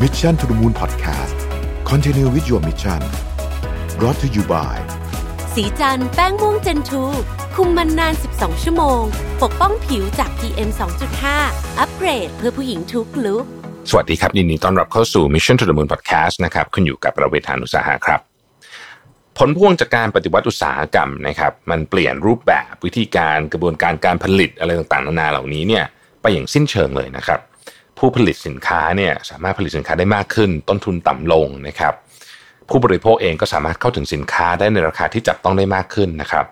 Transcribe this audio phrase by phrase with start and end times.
[0.00, 1.36] Mission to the Moon Podcast
[1.84, 3.00] Continue with your mission
[3.98, 4.76] brought to you by
[5.54, 7.04] สีจันแป้งม่วงเจนทู
[7.54, 9.02] คุมมันนาน 12 ชั่วโมง
[9.42, 10.70] ปกป้องผิวจาก PM
[11.24, 13.44] 2.5 อัปเกรดเพื่อผู้หญิงทุกลุก
[13.90, 18.20] สวัสดีครับยินดีต้อนรับเข้าสู่ Mission to the Moon Podcast นะครับคุณอยู่กับประเวทานุสาหะครับ
[19.38, 25.84] ผลพวงจากการปฏิวัติอุตสาหกรรมนะครับมันเปลี่ยนรูปแบบวิธีการกระบวนการการผลิตอะไรต่างๆนานาเหล่านี้เนี่ย
[26.22, 27.40] ไปอย่างสิ้นเชิงเลยนะครับ
[28.04, 31.94] ผู้ผลิตสินค้าเนี่ยสามารถผลิตสินค้าได้มากขึ้น ต้นทุนต่ำลงนะครับ
[32.68, 36.44] ผู้บริโภคเองก็สามารถเข้าถึงสินค้าได้ในราคาที่จับต้องได้มากขึ้นนะครับ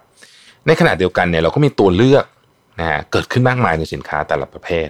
[0.67, 2.25] ในขณะเดียวกันเนี่ยเราก็มีตัวเลือก
[2.79, 4.89] นะฮะเกิดขึ้นมากมายในสินค้าแต่ละประเภท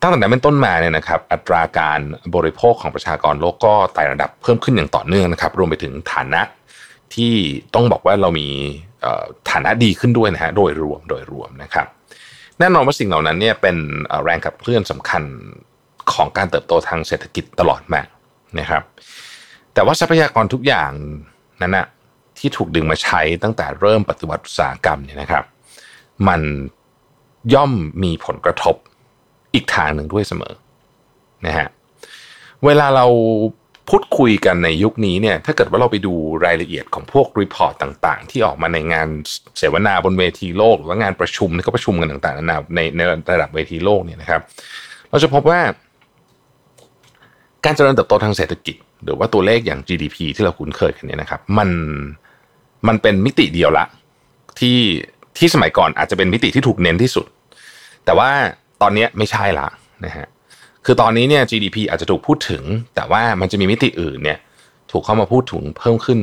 [0.00, 2.00] ตั้งแต่นั้นเป็นต้นมาเนี่ยนะครับอัตราการ
[2.34, 6.42] บริโภคของประชากรโลกก็ไต่ระดับเพิ่มขึ้นอย่างต่อเนื่องนะครับ รวมไปถึงฐานะ
[7.14, 7.34] ที่
[7.74, 8.48] ต้องบอกว่าเรามี
[9.50, 11.86] ฐานะดีขึ้นด้วยนะฮะโดยรวมโดยรวมนะครับ
[12.58, 13.76] แน่นอนว่าสิ่งเหล่านั้นเนี่ยเป็น
[14.24, 15.22] แรงขับเคลื่อนสำคัญ
[16.12, 18.00] ของการเติบโตทางเศรษฐกิจตลอดมา
[18.58, 18.82] นะครับ
[19.74, 20.90] แต่ว่าทรัพยากรทุกอย่าง
[21.62, 21.86] นั้นนะ
[22.38, 25.44] ที่ถูกดึงมาใช้ตั้งแต่เริ่มปฏิวัติอุตสาหกรรมเนี่ยนะครับ
[26.28, 26.40] มัน
[27.54, 28.76] ย่อมมีผลกระทบ
[29.54, 30.54] อีกทางหนึ่งด้วยเสมอ
[31.46, 31.68] นะฮะ
[32.64, 33.06] เวลาเรา
[33.88, 39.08] พูดคุยกันในยุคนี้เนี่ยถ้าเกิดว่าเราไปดูรายละเอียดของพวก report ต่างๆ ที่ออกมาในงาน
[39.58, 44.40] เสวนาบนเวทีโลก หรือว่างานประชุมที่เขาประชุมกันต่างๆนานาในในระดับเวทีโลกเนี่ยนะครับ
[45.10, 45.60] เราจะพบว่า
[47.64, 51.70] การเจริญเติบโตทางเศรษฐกิจ หรือว่าตัวเลขอย่าง GDP ที่เราคุ้นเคยกันเนี่ยนะครับ มัน
[52.88, 53.86] มันเป็นมิติเดียวละ
[54.60, 54.78] ที่
[55.38, 57.26] ที่สมัยก่อนอาจจะเป็นมิติที่ถูกเน้นที่สุด
[58.04, 58.30] แต่ว่า
[58.82, 59.68] ตอนนี้ไม่ใช่ละ
[60.04, 60.26] นะฮะ
[60.90, 62.62] คือตอนนี้เนี่ย GDP อาจจะถูกพูดถึง
[62.94, 64.38] แต่ว่ามันจะมีมิติอื่นเนี่ย
[64.92, 66.18] ถูกเข้ามาพูดถึงเพิ่มขึ้น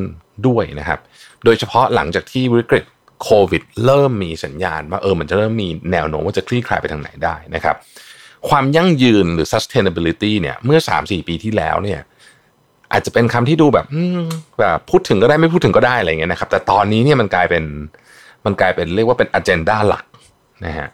[0.47, 0.99] ด้วยนะครับ
[1.45, 2.85] โดยเฉพาะหลังจากที่วิกฤต
[3.23, 7.75] โควิด เริ่มมีสัญญาณว่าเออมันจะเริ่มมีแนวโน้มว่าจะคลี่คลายไปทางไหนได้นะครับ
[8.49, 11.99] ความยั่งยืนหรือ sustainability เนี่ยเมื่อ 3-4 ปีที่แล้วเนี่ย
[12.91, 13.85] อาจจะเป็นคำที่ดูแบบ
[14.59, 17.63] แบบพูดถึงก็ได้ไม่พูดถึงก็ได้อะไรเงี้ยนะครับ แต่ตอนนี้เนี่ยมันกลายเป็น
[18.45, 20.05] มันกลายเป็นเรียกว่าเป็น agenda หลัก
[20.65, 20.87] นะฮะ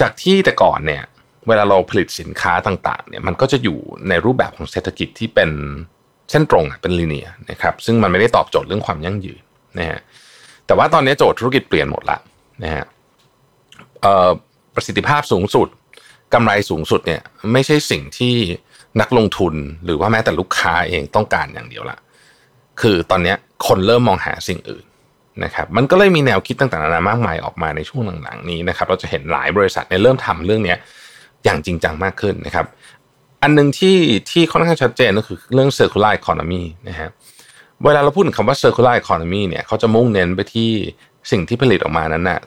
[0.00, 1.02] จากที่แต่ก่อนเนี่ย
[1.48, 3.78] เวลาเราผลิตสินค้าต่างๆเนี่ยมันก็จะอยู่
[4.08, 5.50] ในรูปแบบของเศรษฐกิจที่เป็น
[6.30, 9.42] เส้นตรงอะเป็นลีเนียนะครับซึ่งมันไม่ได้ตอบโจทย์เรื่องความยั่งยืน
[9.78, 10.00] นะฮะ
[10.66, 12.18] แต่ว่าตอนนี้โจทย์ธุรกิจเปลี่ยนหมดละ
[12.64, 12.84] นะฮะ
[14.74, 15.68] ประสิทธิภาพสูงสุด
[16.34, 17.20] กำไรสูงสุดเนี่ย
[17.52, 18.34] ไม่ใช่สิ่งที่
[19.00, 21.98] นักลงทุนหรือว่าแม้แต่ลูกค้าเองต้องการอย่างเดียวละ
[22.80, 23.34] คือตอนนี้
[23.66, 24.84] คนเริ่มมองหาสิ่งอื่น
[25.44, 30.76] นะครับมันก็เลยมีแนวคิดต่างๆนานามากมายออกมาในช่วงหลังๆนี้นะครับเราจะเห็นหลายบริษัทเนี่ยเริ่มทำเรื่องนี้
[31.44, 32.66] อย่างจริงจังมากขึ้นนะครับ
[33.42, 33.96] อันหนึงที่
[34.30, 37.08] ที่ค่อนข้างชัดเจนก็คือเรื่อง circular economy นะฮะ
[37.84, 40.70] เวลาเราพูดถึงคำว่า circular economy เนี่ยเขาจะมุ่งเน้นไปที่
[41.30, 42.40] สิ่งที่ผลิตออกมานั้นนะ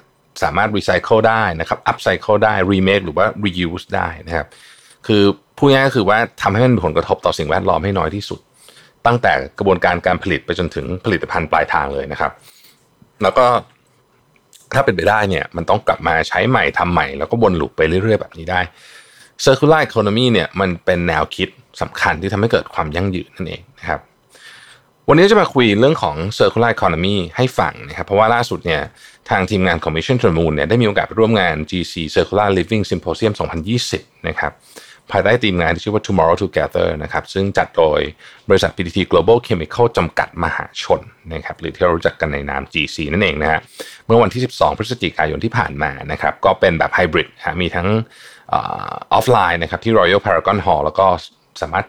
[0.43, 4.47] สามารถรีไซเคิลได้นะครับอัพไซเคิลได้รีเมคหรือว่า reuse ได้นะครับ
[5.07, 5.23] คือ
[5.57, 8.39] พูดง่ายก็คือว่าทำให้มันมีผลกระทบต่อสิ่งแวดล้อมให้น้อยที่สุด
[9.05, 12.31] ตั้งแต่กระบวนการการผลิตไปจนถึงผลิตภัณฑ์ปลายทางเลยนะครับ
[13.23, 13.45] แล้วก็
[14.75, 18.61] ถ้าเป็นไปได้เนี่ยมันต้องกลับมาใช้ใหม่ทำใหม่ แล้วก็วนลูปไปเรื่อย ๆ แบบนี้ได้
[19.45, 21.49] circular economy เนี่ยมันเป็นแนวคิด
[21.81, 24.01] สำคัญที่ทำให้เกิดความยั่งยืนนั่นเองนะครับ
[25.09, 28.81] วันนี้จะมาคุยเรื่องของ circular economy ให้ฟังนะครับ เพราะว่าล่าสุดเนี่ย
[29.29, 33.33] ทางทีมงาน Commission to the Moon เนี่ยได้มีโอกาสไปร่วมงาน GC Circular Living Symposium
[33.79, 34.51] 2020 นะครับ
[35.11, 37.99] ภายใต้ทีมงานที่ชื่อว่า Tomorrow Together นะครับซึ่งจัดโดย
[38.49, 41.01] บริษัท PTT Global Chemical จำกัดมหาชน
[41.33, 43.59] นะครับหรือที่เรารู้จักกันในนาม GC นั่นเองนะฮะ
[44.05, 47.87] เมื่อวันที่ 12 พฤศจิกายนที่ผ่านมานะครับก็เป็นแบบไฮบริดฮะมีทั้ง
[48.53, 48.55] อ
[49.13, 51.07] อฟไลน์นะครับที่ Royal Paragon Hall แล้วก็
[51.61, 51.85] สามารถ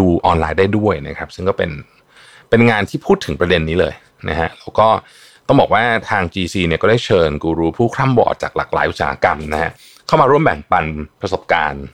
[0.00, 1.70] ดูออนไลน์ได้ด้วยนะครับซึ่งก็เป็น
[2.50, 3.94] เป็นงานที่พูดถึงประเด็นนี้เลย
[4.28, 4.88] นะฮะแล้วก็
[5.46, 9.70] ต้องบอกว่าทาง GC เนี่ยก็ได้เชิญกูรูผู้คร่ำบอดจากหลากหลายอุตสาหกรรมนะฮะ
[10.06, 10.84] เข้ามาร่วมแบ่งปัน
[11.20, 11.84] ประสบการณ์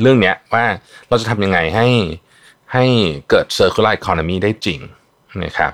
[0.00, 0.64] เรื่องเนี้ยว่า
[1.08, 1.88] เราจะทำยังไงให้
[2.72, 2.84] ให้
[3.30, 4.80] เกิด circular economy ได้จริง
[5.44, 5.72] นะครับ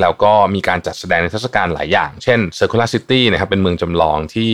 [0.00, 4.52] แล้วก็มีการจัดแสดงในเทศกาลหลายอย่าง เช่น circular city นะครับเป็นเมืองจำลองที่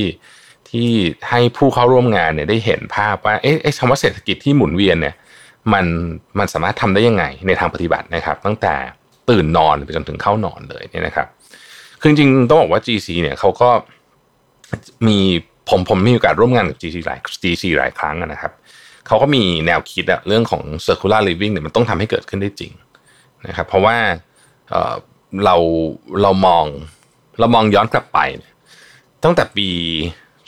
[0.70, 0.88] ที่
[1.30, 5.14] ให้ผู้เข้าร่วมงานเนี่ยได้เห็นภาพว่าเอ๊ะคำว่าเศรษฐกิจที่หมุนเวียนเนี่ย
[5.72, 5.86] มัน
[6.38, 8.74] มันสามารถทำได้ยังไงในทางปฏิบัตินะครับ ตั้งแต่
[9.30, 11.26] ตื่นนอนไปจนถึงเข้านอนเลยเนี่ยนะครับ
[12.00, 13.70] คือจริงๆต้องบอกว่า GC เนี่ยเขาก็
[15.06, 15.18] มี
[15.68, 18.53] ผมผมมีโอกาสร่วมงานกับ GC หลาย GC หลายครั้งนะครับ
[19.07, 22.72] เขาก็มีแนวคิดอะเรื่องของ circular living เนี่ยมันต้องทำให้เกิดขึ้นได้จริง
[23.47, 23.97] นะครับเพราะว่า
[24.71, 25.57] เเรา
[26.22, 26.65] เรามอง
[27.41, 28.18] เรามองย้อนกลับไป
[29.24, 29.68] ตั้งแต่ปี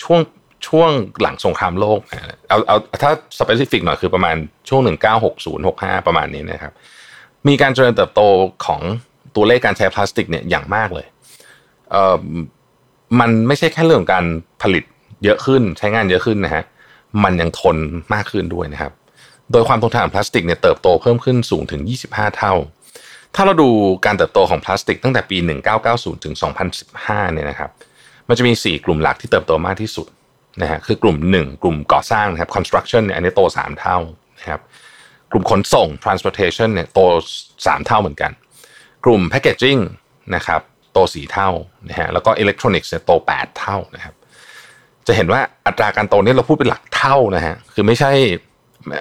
[0.02, 0.20] ช่วง
[0.68, 0.90] ช่วง
[1.22, 4.36] หลังสงครามโลกนะเอาเอาถ้าสเปซิฟิกหน่อยคือประมาณ
[4.68, 4.82] ช่วง
[5.24, 6.72] 1960 65 ประมาณนี้นะครับ
[7.48, 8.20] มีการเจริญเติบโต
[8.66, 8.80] ของ
[9.36, 11.06] ตัวเลขการใช้พลาสติกเนี่ยอย่างมากเลย
[11.90, 12.16] เอ่อ
[13.20, 14.24] มันไม่ใช่แค่เรื่องการ
[14.62, 14.84] ผลิต
[15.24, 16.64] เยอะขึ้นใช้งานเยอะขึ้นนะฮะ
[17.24, 17.76] มันยังทน
[18.14, 18.92] มากขึ้นด้วยนะครับ
[19.52, 21.80] โดยความทนทานของพลาสติกเนี่ยเติบโตเพิ่มขึ้นสูงถึง
[22.10, 22.54] 25 เท่า
[23.34, 23.68] ถ้าเราดู
[24.04, 25.38] การเติบโตของพลาสติกตั้งแต่ปี
[25.80, 26.34] 1990 ถึง
[26.84, 27.70] 2015 เนี่ยนะครับ
[28.28, 30.06] มันจะมี 4 กลุ่มหลักที่เติบโตมากที่สุด
[30.62, 33.98] นะฮะคือกลุ่ม 1 กลุ่มก่อสร้างนะครับ construction เนี่ยอันนี้โต 3 เท่า
[34.38, 34.60] นะครับ
[35.32, 37.00] กลุ่มขนส่ง transportation เนี่ยโต
[37.46, 38.30] 3 เท่าเหมือนกัน
[39.04, 39.80] กลุ่ม packaging
[40.34, 40.60] นะครับ
[40.92, 41.50] โต 4 เท่า
[41.88, 44.14] นะฮะแล้วก็ electronics เนี่ยโต 8 เท่านะครับ
[45.08, 48.12] จะเห็นว่าอัตราการโตนี้เราพูดเป็นหลักเท่านะฮะคือไม่ใช่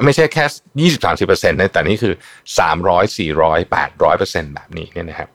[0.06, 0.46] ไม่ใช่แค่
[0.82, 2.14] ยี่สิบสามสิบเปอร์เซ็นต์นะแต่นี่คือ
[2.60, 5.30] สามร้อยสี่ร้อยแปดร้อยเปอร์เซ็นต์แบบนี้เนี่ยนะครับ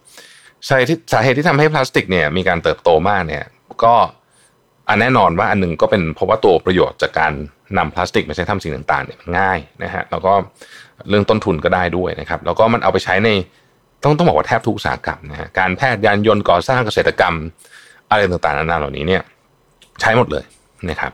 [0.68, 3.44] สาเหตุที่สาเหตุที่ทำให้พลาสติกเนี่ยมีการเติบโตมากเนี่ย
[3.84, 3.94] ก็
[4.88, 7.32] อันแน่นอนว่าอันหนึ่งก็เป็นเพราะว่าตัวประโยชน์จากการ
[7.78, 10.32] นำพลาสติกมาใช้ทำสิ่งต่างๆเนี่ยมันง่ายนะฮะแล้วก็
[11.08, 13.28] เรื่องต้นทุนก็ได้ด้วยนะครับ แล้วก็มันเอาไปใช้ใน
[14.02, 17.34] ต้องต้องบอกว่าแทบทุกอุตสาหกรรมนะฮะการแพทย์ยานยนต์ก่อสร้างเกษตรกรรม
[18.10, 19.22] อะไรต่างๆนานาเหล่านี้เนี่ย
[20.00, 20.44] ใช้หมดเลย
[20.90, 21.12] นะครับ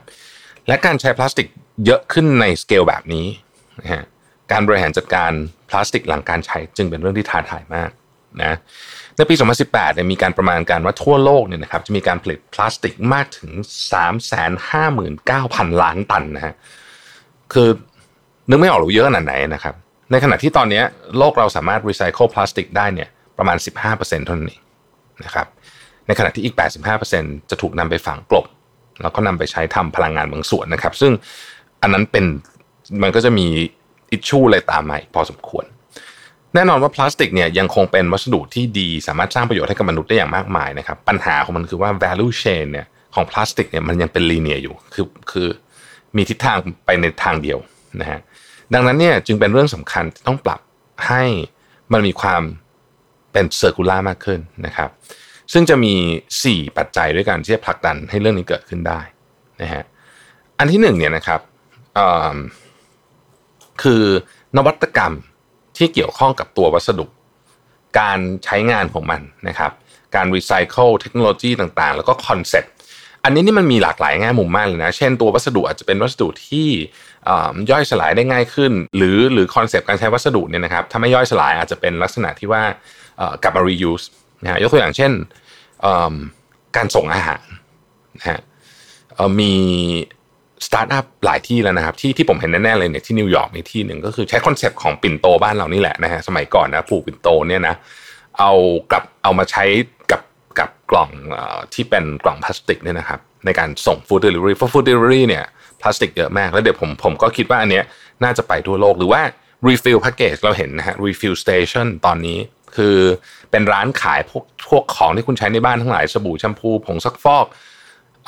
[0.67, 1.47] และการใช้พลาสติก
[1.85, 3.25] เยอะขึ้นในสเกลแบบนี้
[3.81, 4.03] นะฮะ
[4.51, 5.31] การบริหารจัดการ
[5.69, 7.89] พลาสติกหลังการใช้จึงเป็นเรื่องที่ท้าทายมาก
[8.41, 8.57] นะ
[9.15, 9.35] ในปี
[9.65, 13.51] 2018เนี่ยมีการประมาณการว่าทั่วโลกเนี่ยนะครับจะมีการผลิตพลาสติกมากถึง
[14.65, 16.53] 359,000 ล้านตันนะฮะ
[17.53, 17.69] คือ
[18.49, 19.75] นึกไม่ออกหรือเยอะขนาดไหนนะครับ
[20.11, 20.81] ในขณะที่ตอนนี้
[21.17, 23.57] โลกเราสามารถรีไซเคิลพลาสติกได้เนี่ยประมาณ
[23.89, 24.61] 15%เท่านั้นเอง
[25.25, 25.47] นะครับ
[26.07, 26.55] ในขณะที่อีก
[27.01, 28.45] 85%จะถูกนำไปฝังกลบ
[29.01, 31.11] แล้วก็นำไปใช้ทำพลังงานบางส่วนนะครับ ซึ่ง
[31.81, 32.25] อันนั้นเป็น
[33.03, 33.47] มันก็จะมี
[34.11, 35.65] อิชชูอะไรตามมาพอสมควร
[36.55, 45.47] แน่นอนว่าพลาสติกเนี่ยยังคงเป็นวัสดุที่ดีสามารถสร้างประโยชน์ให้กับมนุษย์ได้อย่างมากมายนะครับ ปัญหาของมันคือว่า value chain เนี่ยของพลาสติกเนี่ยมันยังเป็นลีเนียอยู่คือคือ
[46.15, 47.57] มีทิศทางไปในทางเดียว
[48.01, 48.19] นะฮะ
[48.73, 50.59] ดังนั้นเนี่ยจึงเป็นเรื่องสำคัญต้องปรับ
[51.07, 51.23] ให้
[51.93, 52.41] มันมีความ
[53.31, 54.89] เป็นเซอร์คูล่ามากขึ้นนะครับ
[55.53, 55.93] ซึ่งจะมี
[56.37, 59.01] 4 ปัจจัยด้วยกันที่จะผลักดันให้เรื่องนี้เกิดขึ้นได้
[59.61, 59.83] นะฮะ
[60.59, 61.41] อันที่หนึ่งเนี่ยนะครับ
[63.81, 64.03] คือ
[64.57, 65.13] นวัตกรรม
[65.77, 67.05] ที่เกี่ยวข้องกับตัววัสดุ
[67.99, 69.71] การใช้งานของมันนะครับ
[70.15, 72.73] การรีไซเคิลเทคโนโลยีต่างๆ แล้วก็คอนเซ็ปต์
[73.23, 76.67] อันนี้นี่มันมีหลากหลายแง่มุมมากเลยนะ เช่นตัววัสดุอาจจะเป็นวัสดุที่
[77.71, 82.63] ย่อยสลายได้ง่ายขึ้น หรือหรือคอนเซปต์การใช้วัสดุเนี่ยนะครับถ้าไม่ย่อยสลายอาจจะเป็นลักษณะที่ว่า
[83.43, 84.05] กลับมา reuse
[84.43, 85.11] นะฮะยกตัวอย่างเช่น
[86.75, 87.43] การส่งอาหาร
[88.17, 88.39] นะฮะ
[89.39, 89.53] มี
[90.65, 97.75] สตาร์ทอัพหลายที่แล้วนะครับ ที่ที่ผมเห็นแน่ๆเลยเนี่ยที่นิวยอร์กมีที่หนึ่งก็คือใช้คอนเซปต์ของปิ่นโตบ้านเรานี่แหละนะฮะสมัยก่อนนะผูกปิ่นโตเนี่ยนะ
[98.39, 98.51] เอา
[98.91, 99.63] กลับเอามาใช้
[100.11, 100.21] กับ
[100.59, 101.09] กับกล่อง
[101.73, 105.43] ที่เป็นกล่องพลาสติกเนี่ยนะครับ ในการส่ง food delivery เพราะ food delivery เนี่ย
[105.81, 107.83] พลาสติกเยอะมาก แล้วเดี๋ยวผมผมก็คิดว่าอันเนี้ย
[108.23, 109.21] น่าจะไปทั่วโลกหรือว่า
[109.67, 112.37] refill package เราเห็นนะฮะ refill station ตอนนี้
[112.75, 112.95] คือ
[113.51, 117.45] เป็นร้านขายพวกพวกของที่คุณใช้ในบ้านทั้งหลายสบู่แชมพูผงซักฟอก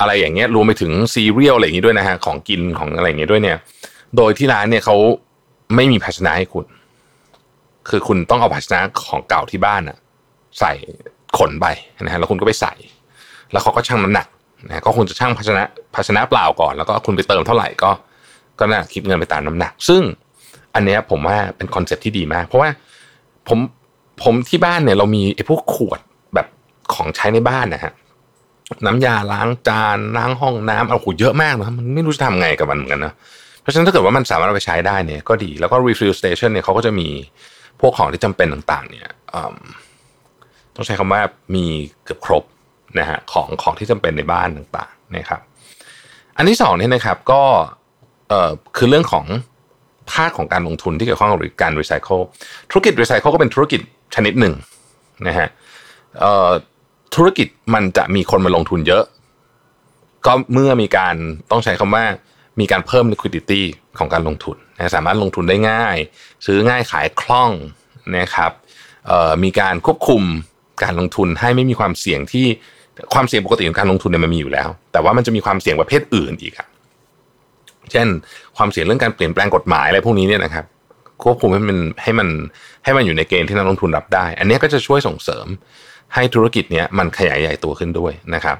[0.00, 3.58] อะไรอย่างเงี้ยรวมไปถึงซีเรียลอะไรอย่างงี้ด้วยนะฮะของกินของอะไรอย่างเงี้ยด้วยเนี่ย
[4.16, 4.96] โดยที่ร้านเนี่ยเขา
[5.76, 6.64] ไม่มีภาชนะให้คุณ
[7.88, 9.96] คือคุณต้องเอาภาชนะของเก่าที่บ้านอะ
[10.60, 10.72] ใส่
[11.38, 11.66] ขนไป
[12.02, 12.72] นะฮะแล้วคุณก็ไปใส่
[13.52, 14.26] แล้วเขาก็ชั่งน้ำหนัก
[14.68, 15.64] นะก็คุณจะชั่งภาชนะ
[15.94, 17.90] ภาชนะเปล่าก่อน แล้วก็คุณไปเติมเท่าไหร่ก็
[18.58, 20.02] ก็น่าคิดเงินไปตามน้ำหนัก ซึ่ง
[20.74, 22.68] อันเนี้ยผมว่าเป็นคอนเซ็ปที่ดีมาก เพราะว่า
[23.48, 23.58] ผม
[24.22, 26.00] ผมที่บ้านเนี่ยเรามีไอ้พวกขวด
[26.34, 26.46] แบบ
[26.94, 27.92] ของใช้ในบ้านนะฮะ
[28.86, 33.12] น้ำยาล้างจานล้างห้องน้ำเอาโหเยอะมากนะมันไม่รู้จะทำไงกับมันเหมือนกันนะ
[33.60, 37.08] เพราะฉะนั้นถ้าเกิดว่ามันสามารถเอาไปใช้ได้เนี่ยก็ดีแล้วก็ refill station เนี่ยเขาก็จะมี
[37.80, 39.08] พวกของที่จำเป็นต่างๆ เนี่ย
[40.74, 41.20] ต้องใช้คำว่า
[41.54, 41.64] มี
[42.04, 42.44] เกือบครบ
[42.98, 45.40] นะฮะของของที่จำเป็นในบ้านต่างๆนะครับ
[46.36, 47.42] อันที่สองเนี่ยนะครับก็
[48.28, 49.26] เอ่อคือเรื่องของ
[50.12, 52.18] ภาคของการลงทุนที่เกี่ยวข้องกับการรีไซเคิล
[52.70, 53.80] ธุรกิจรีไซเคิลก็เป็นธุรกิจ
[54.14, 54.54] ชนิดหนึ่ง
[55.26, 55.48] นะฮะ
[57.14, 59.04] ธุรกิจมันจะมีคนมาลงทุนเยอะ
[60.26, 61.14] ก็เมื่อมีการ
[61.50, 62.04] ต้องใช้คำว่า
[62.60, 63.62] มีการเพิ่ม liquidity
[63.98, 65.96] ของการลงทุนนะสามารถลงทุนได้ง่าย
[66.46, 67.50] ซื้อง่ายขายคล่อง
[68.18, 68.52] นะครับ
[69.44, 70.22] มีการควบคุม
[70.82, 72.46] การลงทุนให้ไม่มีความเสี่ยงที่
[73.14, 76.66] ความเสี่ยงปกติของการลงทุนเนี่ยมันมีอยู่แล้ว แต่ว่ามันจะมีความเสี่ยงประเภทอื่นอีกอะ
[77.90, 78.06] เช่น
[78.56, 80.64] ความเสี่ยงเรื่องการเปลี่ยนแปลงกฎหมายอะไรพวกนี้เนี่ยนะครับ
[81.24, 82.28] ควบคุมให้มันให้มัน
[82.84, 85.46] ให้มันอยู่ในเกณฑ์ที่นักลงทุนรับได้ อันนี้ก็จะช่วยส่งเสริม
[86.14, 88.56] ให้ธุรกิจเนี้ยมันขยายใหญ่ตัวขึ้นด้วยนะครับ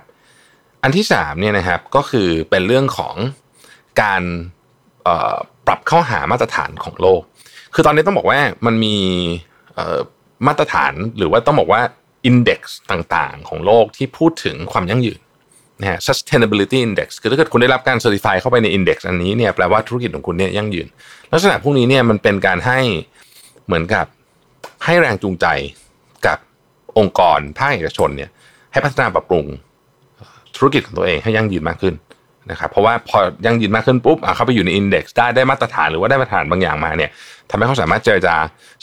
[0.82, 3.14] อันที่สามเนี่ยนะครับก็คือเป็นเรื่องของ
[4.02, 4.22] การ
[5.66, 7.22] ปรับเข้าหามาตรฐานของโลก
[7.74, 8.96] คือตอนนี้ต้องบอกว่ามันมี
[10.46, 11.80] มาตรฐานหรือว่าต้องบอกว่า
[12.26, 15.20] อินเด็กซ์ต่างๆ ของโลกที่พูดถึงความยั่งยืน
[15.82, 20.86] นะฮะ sustainability index คือถ้าเกิดคุณได้รับการ certify เข้าไปใน index อันนี้เนี่ยแปลว่าธุรกิจของคุณเนี่ยยั่งยืน
[21.32, 22.80] ลักษณะพวกนี้เนี่ยมันเป็นการให้
[23.66, 24.06] เหมือนกับ
[24.84, 25.46] ให้แรงจูงใจ
[26.26, 26.38] กับ
[26.98, 28.30] องค์กรภาคเอกชนเนี่ย
[28.72, 29.46] ให้พัฒนาปรับปรุง
[30.56, 31.94] ธุรกิจของตัวเองให้ยั่งยืนมากขึ้น
[32.50, 37.10] นะครับเพราะว่าพอยั่งยืนมากขึ้นปุ๊บเข้าไปอยู่ในอินเด็กซ์ได้ได้มาตรฐานหรือว่าได้มาตรฐานบางอย่างมาเนี่ย
[37.50, 38.34] ทำให้เขาสามารถเจรจา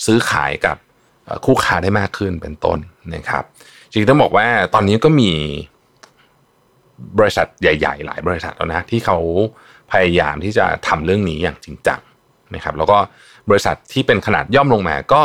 [0.05, 0.77] ซื้อขายกับ
[1.45, 2.79] คู่ค้าได้มากขึ้นเป็นต้น
[3.15, 3.43] นะครับ
[3.91, 5.31] จริงต้องบอกว่าตอนนี้ก็มี
[7.19, 9.17] บริษัทใหญ่ ๆ หลายบริษัทแล้วนะที่เขา
[9.91, 11.99] พยายามที่จะทำเรื่องนี้อย่างจริงจัง
[12.55, 12.97] นะครับ แล้วก็
[13.49, 15.21] บริษัทที่เป็นขนาดย่อมลงมาก็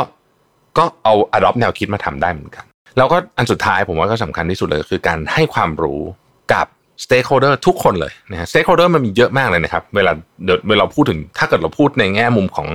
[0.77, 2.65] ก็เอา adopt แนวคิดมาทำได้เหมือนกัน
[2.97, 6.01] แล้วก็อันสุดท้ายผมว่าก็สำคัญที่สุดเลยคือการให้ความรู้
[6.53, 6.67] กับ
[7.03, 10.11] stakeholder ทุกคนเลยนะฮะ stakeholder มันมีเยอะมากเลยนะครับ เวลา
[10.45, 12.69] เดี๋ยวเวลาพูดถึงถ้าเกิดเราพูดในแง่มุมของ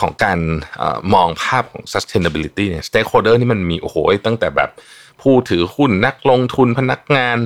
[0.00, 0.38] ของการ
[0.82, 4.70] อมองภาพของ sustainability เนี่ย stakeholder นี่มันมีโอ้โหตั้งแต่แบบ
[5.20, 7.36] ผู้ถือหุ้นนักลงทุนพนักงาน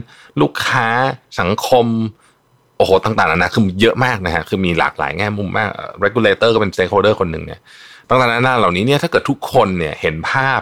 [0.40, 0.88] ลูกค้า
[1.40, 1.86] สังคม
[2.76, 5.68] โอ้โหต่างๆนะคือเยอะมากนะฮะคือมีหลากหลายแง่มุมมาก
[6.04, 7.60] regulator ก็เป็น stakeholder คนหนึ่งเนี่ย
[8.08, 10.60] ต่างๆนานาเหล่านี้เนี่ยถ้าเกิดทุกคนเนี่ยเห็นภาพ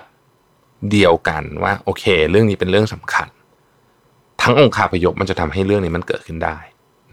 [0.92, 3.28] เดียวกันว่าโอเค เรื่องนี้เป็นเรื่องสำคัญ
[4.42, 6.58] ทั้งองค์คาพยพมันจะทำให้เรื่องนี้มันเกิดขึ้นได้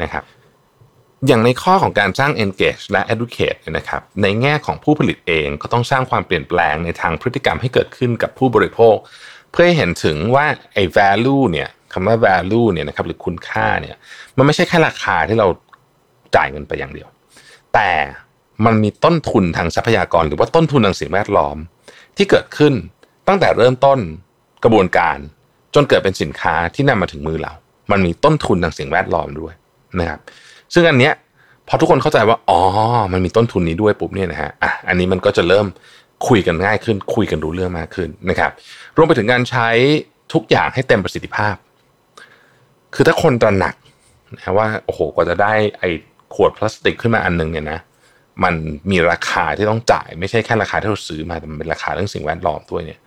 [0.02, 0.24] นะครับ
[1.28, 8.96] อย่างในข้อของการสร้าง engage และ educate นะครับ ในแง่ของผู้ผลิตเองก็ต้องสร้างความเปลี่ยนแปลงในทางพฤติกรรมให้เกิดขึ้นกับผู้บริโภค
[9.54, 13.96] เพื่อให้เห็นถึงว่าไอ้ value เนี่ยคำว่า value เนี่ยนะครับหรือคุณค่าเนี่ย
[14.38, 15.48] มันไม่ใช่แค่ราคาที่เรา
[16.36, 17.10] จ่ายเงินไปอย่างเดียว
[17.74, 17.90] แต่
[18.66, 21.58] มันมีต้นทุนทางทรัพยากร หรือว่าต้นทุนทางสิ่งแวดล้อม
[22.18, 22.74] ที่เกิดขึ้น
[23.28, 24.00] ตั้งแต่เริ่มต้น
[24.64, 25.18] กระบวนการ
[25.76, 27.54] จนเกิดเป็นสินค้าที่นำมาถึงมือเรา
[27.92, 29.54] มันมีต้นทุนทางสิ่งแวดล้อมด้วย
[30.00, 30.20] นะครับ
[30.74, 31.14] ซึ่งอันเนี้ย
[31.68, 32.60] พอทุกคนเข้าใจว่า อ๋อ
[33.14, 35.66] มันมีต้นทุนนี้ด้วยปุ๊บเนี่ยนะฮะ อะ อันนี้มันก็จะเริ่ม
[36.28, 38.52] คุยกันง่ายขึ้น คุยกันรู้เรื่องมากขึ้นนะครับ
[38.98, 39.70] รวมไปถึงการใช้
[40.34, 41.56] ทุกอย่างให้เต็มประสิทธิภาพ
[42.96, 43.76] คือถ้าคนตระหนัก
[44.36, 45.90] นะว่าโอ้โหกว่าจะได้ไอ้
[46.34, 47.80] ขวดพลาสติกขึ้นมาอันนึงเนี่ยนะ
[48.44, 48.54] มัน
[48.92, 53.00] มีราคาที่ต้องจ่าย ไม่ใช่แค่ราคาที่เราซื้อมาแต่มันเป็นราคาเรื่องสิ่งแวดล้อมด้วยเนี่ย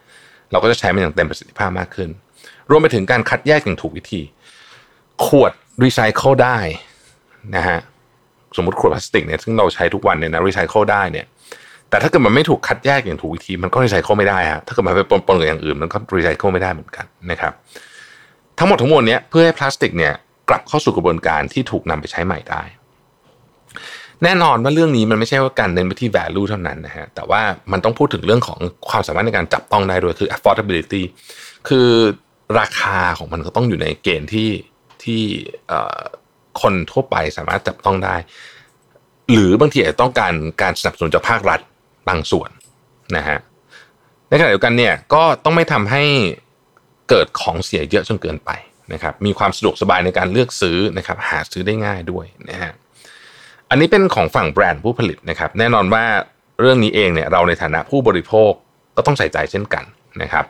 [0.50, 2.08] เราก็จะใช้มันอย่างเต็มประสิทธิภาพมากขึ้น
[2.70, 4.22] รวมไปถึงการคัดแยกอย่างถูกวิธี
[5.26, 5.52] ขวด
[5.84, 6.58] รีไซเคิลได้
[7.56, 7.78] นะฮะ
[8.56, 11.26] สมมติขวดพลาสติกเนี่ยซึ่งเราใช้ทุกวันเนี่ยนะรีไซเคิลได้เนี่ย
[11.96, 17.52] แต่ถ้าเกิดมันไม่ถูกคัดแยกอย่างถูกวิธีมันก็รีไซเคิลไม่ได้ฮะถ้าเกิดมันไปปนๆกับอย่างอื่นมันก็รีไซเคิลไม่ได้เหมือนกันนะครับ
[18.58, 20.14] ทั้งหมดทั้งมวลเนี้ยเพื่อให้พลาสติกเนี่ย
[20.48, 22.62] กลับเข้าสู่กระบวนการที่ถูกนำไปใช้ใหม่ได้
[24.22, 31.02] แน่นอนว่าเรื่องนี้มันไม่ใช่ว่าการเน้นไปที่ value เท่านั้นนะฮะแต่ว่ามันต้องพูดถึงเรื่องของความสามารถในการจับต้องได้ด้วยคือ affordability
[31.68, 31.88] คือ
[32.60, 34.50] ราคาของมันก็ต้องอยู่ในเกณฑ์ที่
[35.02, 35.22] ที่
[36.60, 38.16] คนทั่วไปสามารถจับต้องได้
[39.32, 41.60] หรือบางทีอาจจะต้องการการสนับสนุนจากภาครัฐ
[42.08, 42.50] บางส่วน
[43.16, 43.38] นะฮะ
[44.28, 46.04] ในขณะเดียวกันเนี่ยก็ต้องไม่ทำให้
[47.08, 48.50] เกิดของเสียเยอะจนเกินไป
[48.92, 52.72] นะครับมีความสะดวกสบายในการเลือกซื้อนะครับหาซื้อได้ง่ายด้วยนะฮะ
[53.70, 56.04] อันนี้เป็นของฝั่งแบรนด์ผู้ผลิตนะครับแน่นอนว่า
[56.60, 58.52] เรื่องนี้เองเนี่ยเราในฐานะผู้บริโภค
[58.96, 59.84] ก็ต้องใส่ใจเช่นกัน
[60.22, 60.44] นะครับ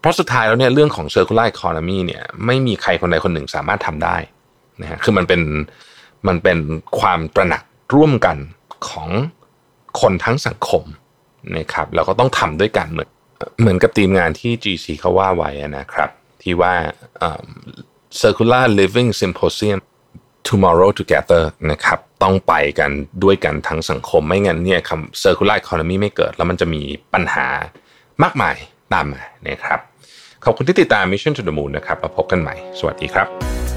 [0.00, 4.16] เพราะสุดท้ายแล้วเนี่ยเรื่องของ circular economy เนี่ยไม่มีใครคนใดคนหนึ่งสามารถทำได้
[4.82, 5.40] นะฮะคือมันเป็น
[6.28, 6.58] มันเป็น
[7.00, 7.62] ความตระหนัก
[7.94, 8.36] ร่วมกัน
[8.90, 9.08] ของ
[10.00, 10.84] คนทั้งสังคม
[11.56, 13.10] นะครับแล้วก็ต้องทำด้วยกันเหมือน
[13.60, 16.10] เหมือนกับทีมงานที่ GC เขาว่าไว้นะครับ
[16.42, 16.74] ที่ว่า
[18.20, 19.78] circular living symposium
[20.48, 22.90] tomorrow together นะครับต้องไปกัน
[23.24, 26.82] ด้วยกันทั้งสังคมไม่งั้นเนี่ยคำ circular economy ไม่เกิด แล้วมันจะมี
[27.14, 27.46] ปัญหา
[28.22, 28.56] มากมาย
[28.92, 29.80] ตามมานะครับ
[30.44, 33.26] ขอบคุณที่ติดตาม Mission to the Moon นะครับแล้วพบกันใหม่ สวัสดีครับ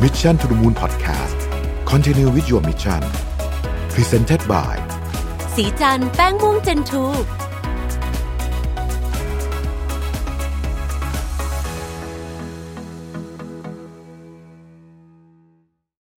[0.04, 1.40] Mission to the Moon Podcast
[1.92, 3.02] Continue with your mission
[3.94, 4.97] Presented by
[5.58, 7.06] สีจันแป้งม่วงเจนทู